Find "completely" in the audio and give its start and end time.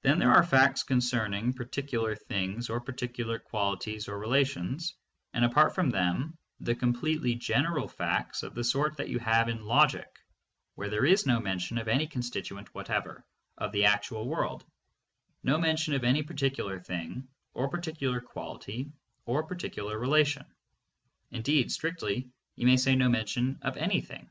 6.74-7.34